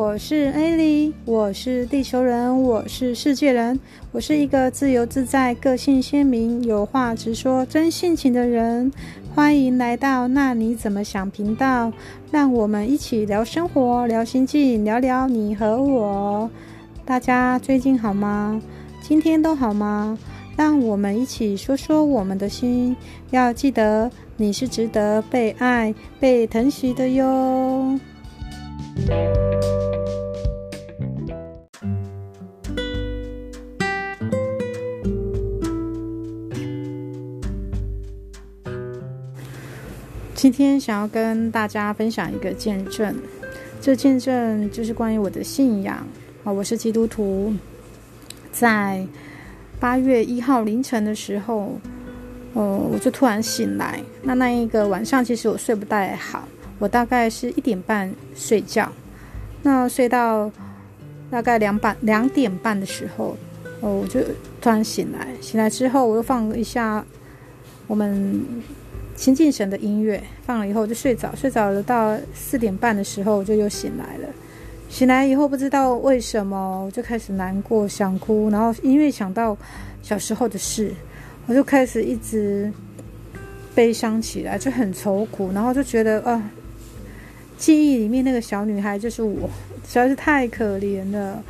[0.00, 3.78] 我是艾莉，我是地球人，我是世界人，
[4.12, 8.90] 我是一个自由自在、个性鲜明、有话直说、真性情的人。
[9.34, 11.92] 欢迎来到那你怎么想频道，
[12.30, 16.50] 让我们一起聊生活、聊心境、聊聊你和我。
[17.04, 18.58] 大家最近好吗？
[19.02, 20.18] 今天都好吗？
[20.56, 22.96] 让我们一起说说我们的心。
[23.32, 28.00] 要记得，你是值得被爱、被疼惜的哟。
[40.40, 43.14] 今天想要跟大家分享一个见证，
[43.78, 45.98] 这见证就是关于我的信仰
[46.44, 47.52] 啊，我是基督徒。
[48.50, 49.06] 在
[49.78, 51.78] 八月一号凌晨的时候，
[52.54, 54.00] 呃，我就突然醒来。
[54.22, 56.48] 那那一个晚上，其实我睡不太好，
[56.78, 58.90] 我大概是一点半睡觉，
[59.60, 60.50] 那睡到
[61.30, 63.36] 大概两半两点半的时候，
[63.82, 64.22] 哦，我就
[64.58, 65.28] 突然醒来。
[65.42, 67.04] 醒来之后，我又放一下
[67.86, 68.42] 我们。
[69.20, 71.82] 亲近神的音乐放了以后，我就睡着，睡着了。
[71.82, 74.28] 到四点半的时候，我就又醒来了。
[74.88, 78.48] 醒来以后，不知道为什么，我就开始难过，想哭。
[78.48, 79.54] 然后因为想到
[80.00, 80.90] 小时候的事，
[81.44, 82.72] 我就开始一直
[83.74, 85.52] 悲伤起来，就很愁苦。
[85.52, 86.42] 然后就觉得啊，
[87.58, 89.46] 记忆里面那个小女孩就是我，
[89.86, 91.44] 实在是太可怜了。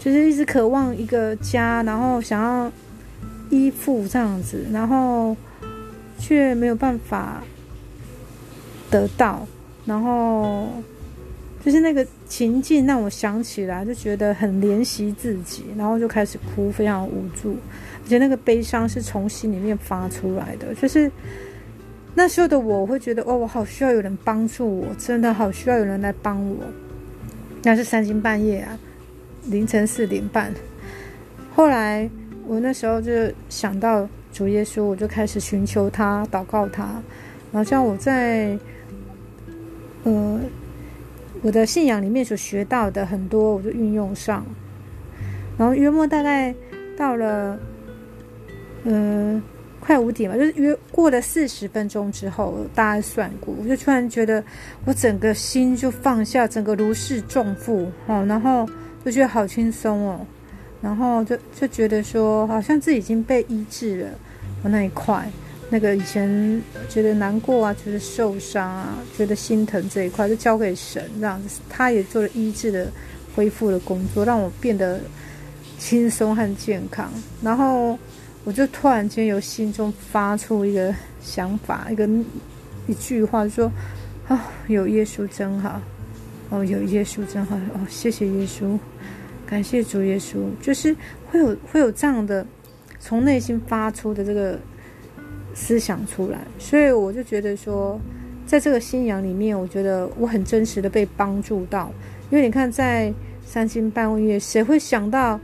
[0.00, 2.72] 就是一直渴望一个家，然后想要
[3.48, 5.36] 依附这样子，然后。
[6.18, 7.42] 却没有办法
[8.90, 9.46] 得到，
[9.84, 10.68] 然后
[11.64, 17.56] 就是那个情境让我想起来，就觉得很怜惜自己，然后就开始哭，非常无助，
[18.04, 20.74] 而且那个悲伤是从心里面发出来的。
[20.74, 21.10] 就是
[22.14, 26.56] 那时候的我，会觉得哦，我好需要有人帮助我，真的好需要有人来帮我。
[27.62, 28.78] 那是三更半夜啊，
[29.46, 30.52] 凌晨四点半。
[31.54, 32.08] 后来
[32.46, 33.12] 我那时候就
[33.48, 34.08] 想到。
[34.36, 36.82] 主耶稣，我就开始寻求他，祷告他，
[37.50, 38.58] 然后像我在，
[40.04, 40.38] 呃，
[41.40, 44.44] 我的信仰里面所学到的很多，我就运用上。
[45.56, 46.54] 然后约莫大概
[46.98, 47.58] 到了，
[48.84, 49.42] 呃，
[49.80, 54.44] 快五点吧，就是约过了四十分钟之后，大概算过，我就突然觉得
[54.84, 58.68] 我整个心就放下，整个如释重负，哦，然后
[59.02, 60.20] 就觉得好轻松哦，
[60.80, 64.08] 然后就就觉得说，好像自己已经被医治了。
[64.62, 65.28] 我那一块，
[65.70, 72.90] 那个以前觉得难过啊，觉得受伤啊，觉得心疼这一块，就交给神这样子，他也做了医治的、
[73.34, 75.00] 恢复的工作，让我变得
[75.78, 77.10] 轻松和健康。
[77.42, 77.98] 然后
[78.44, 82.08] 我就突然间由心中发出一个想法，一个
[82.86, 83.72] 一句话，就说
[84.28, 85.80] ：“啊，有耶稣真好，
[86.50, 88.78] 哦，有耶稣真好，哦，谢谢耶稣，
[89.46, 90.94] 感谢主耶稣。”就是
[91.30, 92.46] 会有会有这样的。
[92.98, 94.58] 从内心发出的这个
[95.54, 98.00] 思想出来，所以我就觉得说，
[98.46, 101.92] 在这个信仰里面，我觉得我很真实的被帮助到。
[102.30, 103.12] 因为你看，在
[103.44, 105.38] 三更半夜，谁会想到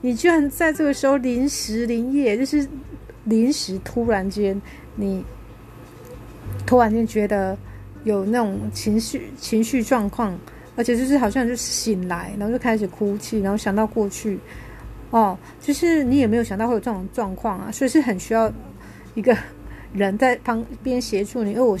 [0.00, 2.64] 你居然在这个时候临时临夜，就是
[3.24, 4.60] 临时突然间，
[4.94, 5.24] 你
[6.64, 7.58] 突然间觉得
[8.04, 10.38] 有那种情绪情绪状况，
[10.76, 14.38] 而且就是好像就醒来，然后就开始哭泣，然后想到过去。
[15.10, 18.52] 哦，就是你也没有想到会有这种状况啊，所以是很需要
[19.14, 19.36] 一个
[19.92, 21.76] 人在旁边协助你，而我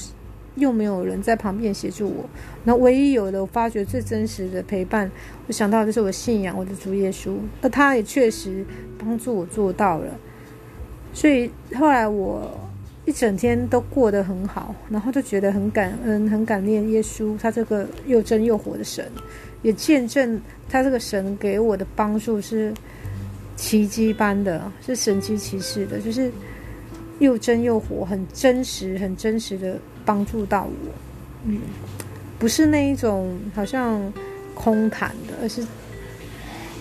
[0.56, 2.28] 又没有人在旁边协助我。
[2.64, 5.08] 那唯一有的，我发觉最真实的陪伴，
[5.46, 8.66] 我想到就是我信仰我的主耶稣，而他也确实
[8.98, 10.06] 帮助我做到了。
[11.12, 12.50] 所以后来我
[13.04, 19.04] 一整天都过得很好，然后就觉得很感恩、很感念耶稣，他这个又真又活的神，
[19.62, 22.72] 也见证他这个神给我的帮助是。
[23.56, 26.32] 奇迹般的，是神奇奇事的，就是
[27.18, 30.92] 又真又活，很真实、很真实的帮助到我。
[31.44, 31.60] 嗯，
[32.38, 34.00] 不是那一种好像
[34.54, 35.62] 空谈的，而是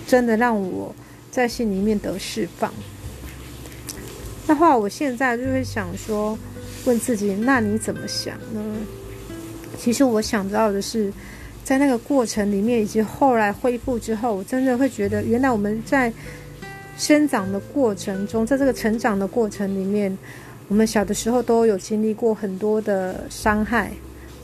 [0.07, 0.95] 真的让我
[1.29, 2.73] 在心里面得释放。
[4.49, 6.35] 那话，我现在就会想说，
[6.85, 8.59] 问自己：那你怎么想呢？
[9.77, 11.13] 其实我想到的是，
[11.63, 16.11] 在那个过程里面，以及后来恢复之后，我真的会觉得，原来我们在。
[16.97, 20.17] 生长的过程中，在这个成长的过程里面，
[20.67, 23.89] 我们小的时候都有经历过很多的伤害。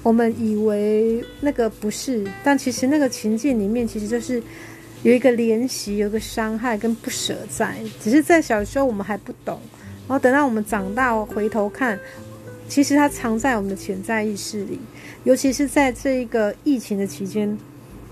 [0.03, 4.41] 我们以为那个不是，但其实那个情境里面，其实就是
[5.03, 7.75] 有一个怜惜，有个伤害跟不舍在。
[8.01, 9.59] 只是在小时候我们还不懂，
[10.07, 11.99] 然后等到我们长大回头看，
[12.67, 14.79] 其实它藏在我们的潜在意识里。
[15.23, 17.57] 尤其是在这一个疫情的期间，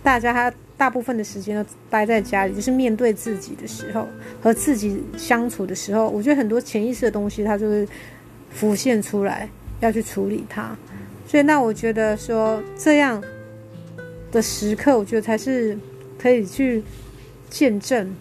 [0.01, 4.07] 大家他大部分的时间都待在家里，就是面对自己的时候，
[4.41, 7.87] 和自己相处的时候，我觉得很多潜意识的东西，它就会
[8.49, 9.47] 浮现出来，
[9.79, 10.75] 要去处理它。
[11.27, 13.23] 所以，那我觉得说这样
[14.31, 15.77] 的时刻，我觉得才是
[16.17, 16.83] 可以去
[17.49, 18.13] 见证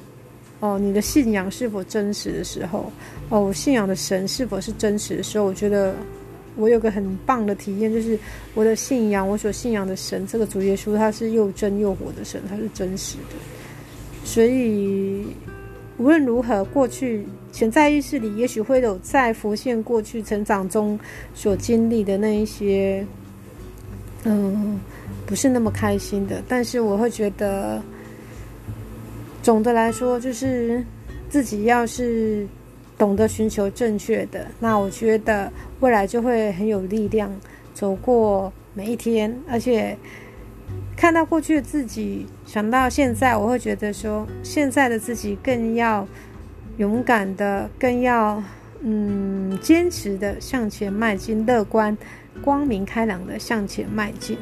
[0.62, 2.90] 哦，你的信仰是否真实的时候，
[3.28, 5.94] 哦，信仰的神是否是真实的时候，我觉得。
[6.54, 8.18] 我有个很棒的体验，就是
[8.52, 13.36] 我的信仰，我所信仰的神，这个主耶稣，他是又真又活的神，他是真实的。
[14.22, 15.24] 所以
[15.96, 21.00] 无论如何，过去潜在意识里，也许会有在浮现过去成长中
[21.34, 23.02] 所经历的那一些，
[24.24, 24.78] 嗯，
[25.24, 26.42] 不是那么开心的。
[26.46, 27.82] 但是我会觉得，
[29.42, 30.82] 总的来说，就是
[31.28, 32.46] 自己要是。
[32.98, 35.50] 懂得寻求正确的，那我觉得
[35.80, 37.32] 未来就会很有力量
[37.74, 39.96] 走过每一天，而且
[40.96, 46.06] 看到过去的自己，想到现在，我会觉得说现在的自己更要
[46.76, 48.40] 勇敢的，更要
[48.82, 51.96] 嗯坚持的向前迈进，乐观、
[52.40, 54.38] 光明、开朗的向前迈进。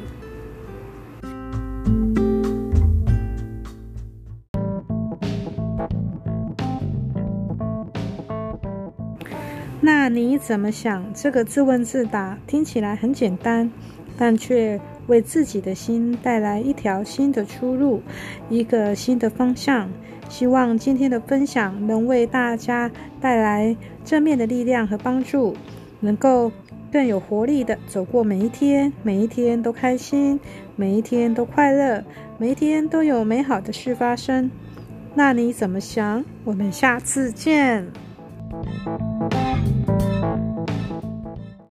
[10.01, 11.13] 那你怎么想？
[11.13, 13.69] 这个自问自答听起来很简单，
[14.17, 18.01] 但却为自己的心带来一条新的出路，
[18.49, 19.87] 一个新的方向。
[20.27, 22.89] 希望今天的分享能为大家
[23.21, 25.55] 带来正面的力量和帮助，
[25.99, 26.51] 能够
[26.91, 30.39] 更有活力的走过每一天，每一天都开心，
[30.75, 32.03] 每一天都快乐，
[32.39, 34.49] 每一天都有美好的事发生。
[35.13, 36.25] 那你怎么想？
[36.43, 37.85] 我们下次见。